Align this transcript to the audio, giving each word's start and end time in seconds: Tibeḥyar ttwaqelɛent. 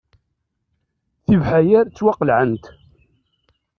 Tibeḥyar 1.25 1.85
ttwaqelɛent. 1.87 2.65